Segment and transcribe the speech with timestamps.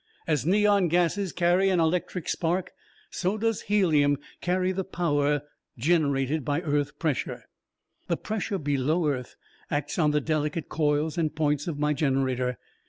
[0.25, 2.71] As neon gases carry an electric spark,
[3.11, 5.43] so does this helium carry the power
[5.77, 7.43] generated by earth pressure.
[8.07, 9.35] The pressure below earth
[9.69, 12.57] acts on the delicate coils and points of my generator.